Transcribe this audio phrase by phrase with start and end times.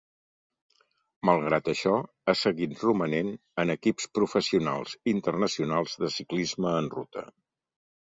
[1.29, 1.91] Malgrat això
[2.31, 3.29] ha seguit romanent
[3.63, 7.25] en equips professionals internacionals de ciclisme en ruta.